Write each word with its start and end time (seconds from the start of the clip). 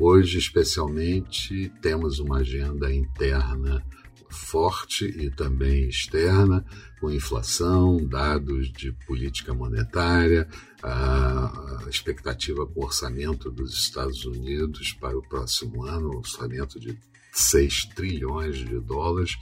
Hoje, 0.00 0.38
especialmente, 0.38 1.70
temos 1.82 2.18
uma 2.18 2.38
agenda 2.38 2.90
interna 2.90 3.84
forte 4.32 5.04
e 5.04 5.30
também 5.30 5.88
externa, 5.88 6.64
com 7.00 7.10
inflação, 7.10 8.04
dados 8.04 8.72
de 8.72 8.92
política 9.06 9.54
monetária, 9.54 10.48
a 10.82 11.84
expectativa 11.88 12.66
com 12.66 12.84
orçamento 12.84 13.50
dos 13.50 13.74
Estados 13.74 14.24
Unidos 14.24 14.92
para 14.92 15.16
o 15.16 15.22
próximo 15.22 15.84
ano, 15.84 16.16
orçamento 16.16 16.80
de 16.80 16.98
6 17.32 17.86
trilhões 17.94 18.56
de 18.56 18.78
dólares, 18.78 19.38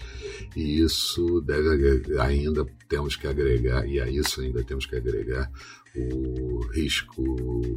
e 0.55 0.81
isso 0.81 1.41
deve 1.41 2.19
ainda 2.21 2.65
temos 2.89 3.17
que 3.17 3.27
agregar, 3.27 3.85
e 3.87 4.01
a 4.01 4.09
isso 4.09 4.41
ainda 4.41 4.63
temos 4.63 4.87
que 4.87 4.95
agregar 4.97 5.51
o 5.97 6.61
risco 6.73 7.25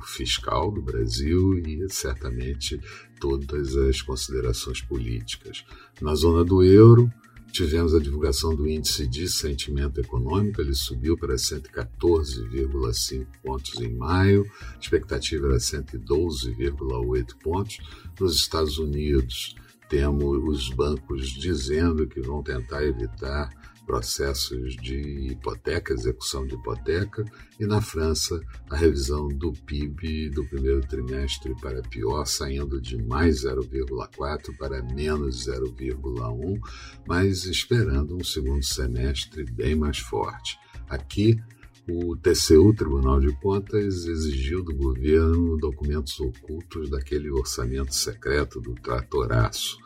fiscal 0.05 0.71
do 0.71 0.81
Brasil 0.81 1.57
e 1.57 1.87
certamente 1.89 2.79
todas 3.19 3.75
as 3.75 4.01
considerações 4.01 4.81
políticas. 4.81 5.65
Na 6.01 6.13
zona 6.13 6.43
do 6.43 6.63
euro, 6.63 7.11
tivemos 7.51 7.93
a 7.93 7.99
divulgação 7.99 8.55
do 8.55 8.67
índice 8.67 9.07
de 9.07 9.29
sentimento 9.29 10.01
econômico, 10.01 10.59
ele 10.59 10.73
subiu 10.73 11.17
para 11.17 11.35
114,5 11.35 13.25
pontos 13.43 13.79
em 13.79 13.93
maio, 13.93 14.45
a 14.75 14.79
expectativa 14.79 15.47
era 15.47 15.57
112,8 15.57 17.35
pontos. 17.41 17.77
Nos 18.19 18.35
Estados 18.35 18.77
Unidos, 18.77 19.55
temos 19.93 20.43
os 20.49 20.69
bancos 20.69 21.29
dizendo 21.29 22.07
que 22.07 22.19
vão 22.19 22.41
tentar 22.41 22.83
evitar 22.83 23.47
processos 23.85 24.75
de 24.75 25.27
hipoteca, 25.29 25.93
execução 25.93 26.47
de 26.47 26.55
hipoteca, 26.55 27.23
e 27.59 27.67
na 27.67 27.79
França 27.79 28.41
a 28.71 28.75
revisão 28.75 29.27
do 29.27 29.51
PIB 29.51 30.31
do 30.31 30.43
primeiro 30.45 30.81
trimestre 30.81 31.53
para 31.61 31.83
pior, 31.83 32.25
saindo 32.25 32.81
de 32.81 32.97
mais 33.03 33.43
0,4 33.43 34.57
para 34.57 34.81
menos 34.81 35.45
0,1, 35.45 36.59
mas 37.07 37.45
esperando 37.45 38.15
um 38.15 38.23
segundo 38.23 38.63
semestre 38.63 39.43
bem 39.43 39.75
mais 39.75 39.99
forte. 39.99 40.57
Aqui, 40.89 41.39
o 41.87 42.15
TCU, 42.15 42.73
Tribunal 42.73 43.19
de 43.19 43.31
Contas, 43.41 44.07
exigiu 44.07 44.63
do 44.63 44.73
governo 44.73 45.57
documentos 45.57 46.19
ocultos 46.19 46.89
daquele 46.89 47.29
orçamento 47.29 47.93
secreto 47.93 48.59
do 48.59 48.73
tratoraço. 48.73 49.82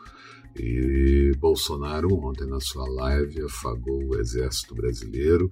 E 0.60 1.32
Bolsonaro, 1.38 2.12
ontem 2.14 2.46
na 2.46 2.60
sua 2.60 2.88
live, 2.88 3.42
afagou 3.42 4.02
o 4.04 4.18
exército 4.18 4.74
brasileiro 4.74 5.50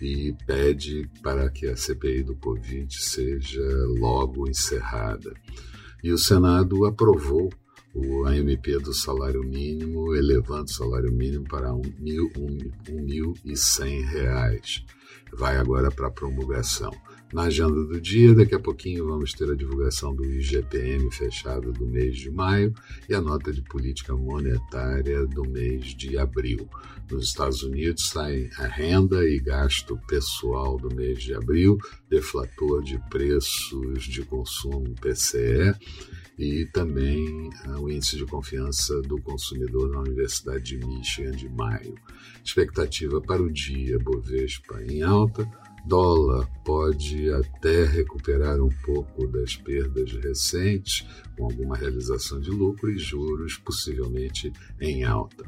e 0.00 0.34
pede 0.46 1.10
para 1.22 1.50
que 1.50 1.66
a 1.66 1.76
CPI 1.76 2.22
do 2.22 2.36
Covid 2.36 2.86
seja 2.90 3.66
logo 3.98 4.48
encerrada. 4.48 5.34
E 6.02 6.10
o 6.12 6.18
Senado 6.18 6.84
aprovou 6.84 7.50
o 7.94 8.26
AMP 8.26 8.76
do 8.82 8.92
salário 8.92 9.42
mínimo, 9.42 10.14
elevando 10.14 10.64
o 10.64 10.72
salário 10.72 11.10
mínimo 11.10 11.48
para 11.48 11.72
R$ 11.72 11.80
1.100. 12.00 14.84
Vai 15.32 15.56
agora 15.56 15.90
para 15.90 16.08
a 16.08 16.10
promulgação 16.10 16.90
na 17.32 17.44
agenda 17.44 17.84
do 17.84 18.00
dia. 18.00 18.34
Daqui 18.34 18.54
a 18.54 18.60
pouquinho 18.60 19.06
vamos 19.06 19.32
ter 19.32 19.50
a 19.50 19.54
divulgação 19.54 20.14
do 20.14 20.24
IGPM 20.24 21.10
fechado 21.10 21.72
do 21.72 21.86
mês 21.86 22.16
de 22.16 22.30
maio 22.30 22.72
e 23.08 23.14
a 23.14 23.20
nota 23.20 23.52
de 23.52 23.62
política 23.62 24.14
monetária 24.14 25.26
do 25.26 25.42
mês 25.42 25.86
de 25.94 26.18
abril. 26.18 26.68
Nos 27.10 27.28
Estados 27.28 27.62
Unidos 27.62 28.08
saem 28.08 28.50
a 28.58 28.66
renda 28.66 29.24
e 29.24 29.38
gasto 29.38 29.98
pessoal 30.08 30.76
do 30.76 30.94
mês 30.94 31.22
de 31.22 31.34
abril, 31.34 31.78
deflator 32.08 32.82
de 32.82 32.98
preços 33.10 34.04
de 34.04 34.22
consumo 34.24 34.94
PCE 35.00 35.74
e 36.38 36.66
também 36.66 37.48
uh, 37.66 37.80
o 37.80 37.90
índice 37.90 38.16
de 38.16 38.26
confiança 38.26 39.00
do 39.02 39.20
consumidor 39.20 39.90
na 39.90 40.00
Universidade 40.00 40.76
de 40.76 40.86
Michigan 40.86 41.30
de 41.30 41.48
maio. 41.48 41.94
Expectativa 42.44 43.20
para 43.20 43.42
o 43.42 43.50
dia 43.50 43.98
Bovespa 43.98 44.82
em 44.82 45.02
alta, 45.02 45.48
dólar 45.86 46.48
pode 46.64 47.30
até 47.32 47.84
recuperar 47.84 48.60
um 48.60 48.70
pouco 48.84 49.26
das 49.28 49.54
perdas 49.54 50.12
recentes, 50.12 51.06
com 51.36 51.44
alguma 51.44 51.76
realização 51.76 52.40
de 52.40 52.50
lucro 52.50 52.90
e 52.90 52.98
juros 52.98 53.56
possivelmente 53.56 54.52
em 54.80 55.04
alta. 55.04 55.44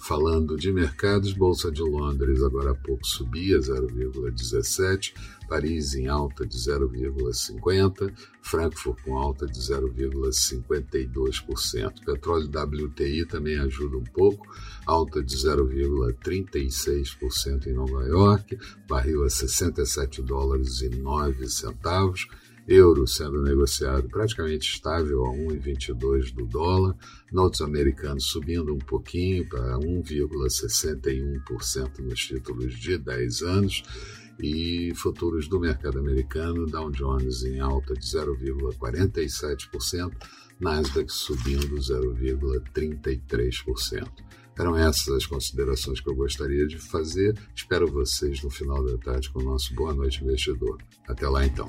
Falando 0.00 0.56
de 0.56 0.72
mercados, 0.72 1.32
Bolsa 1.32 1.70
de 1.70 1.82
Londres 1.82 2.42
agora 2.42 2.70
há 2.70 2.74
pouco 2.74 3.04
subia 3.04 3.58
0,17, 3.58 5.14
Paris 5.46 5.94
em 5.94 6.08
alta 6.08 6.46
de 6.46 6.56
0,50, 6.56 8.12
Frankfurt 8.42 9.02
com 9.02 9.16
alta 9.16 9.46
de 9.46 9.58
0,52%. 9.58 12.04
Petróleo 12.04 12.48
WTI 12.48 13.24
também 13.26 13.58
ajuda 13.58 13.96
um 13.96 14.04
pouco, 14.04 14.46
alta 14.84 15.22
de 15.22 15.36
0,36% 15.36 17.66
em 17.66 17.72
Nova 17.72 18.04
York, 18.04 18.58
barril 18.88 19.24
a 19.24 19.30
67 19.30 20.22
dólares 20.22 20.80
e 20.80 20.88
9 20.88 21.48
centavos. 21.48 22.28
Euro 22.68 23.06
sendo 23.06 23.42
negociado 23.42 24.08
praticamente 24.08 24.74
estável 24.74 25.24
a 25.24 25.28
1,22 25.30 26.34
do 26.34 26.44
dólar, 26.46 26.96
notos 27.30 27.60
americanos 27.60 28.24
subindo 28.24 28.74
um 28.74 28.78
pouquinho 28.78 29.48
para 29.48 29.78
1,61% 29.78 32.00
nos 32.00 32.26
títulos 32.26 32.76
de 32.76 32.98
10 32.98 33.42
anos 33.42 33.84
e 34.40 34.92
futuros 34.94 35.48
do 35.48 35.58
mercado 35.58 35.98
americano, 35.98 36.66
Dow 36.66 36.90
Jones 36.90 37.42
em 37.44 37.58
alta 37.60 37.94
de 37.94 38.06
0,47%, 38.06 40.12
Nasdaq 40.60 41.10
subindo 41.12 41.76
0,33%. 41.76 44.06
Eram 44.58 44.74
essas 44.76 45.14
as 45.14 45.24
considerações 45.26 46.00
que 46.00 46.08
eu 46.08 46.14
gostaria 46.14 46.66
de 46.66 46.78
fazer. 46.78 47.38
Espero 47.54 47.86
vocês 47.86 48.42
no 48.42 48.48
final 48.48 48.82
da 48.82 48.96
tarde 48.96 49.28
com 49.30 49.40
o 49.40 49.44
nosso 49.44 49.74
Boa 49.74 49.92
Noite 49.92 50.24
Investidor. 50.24 50.78
Até 51.06 51.28
lá 51.28 51.44
então. 51.44 51.66